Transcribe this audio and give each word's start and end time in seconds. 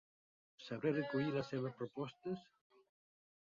¿Sabré 0.67 0.89
recollir 1.01 1.35
les 1.37 1.51
seves 1.53 1.77
propostes? 1.83 2.43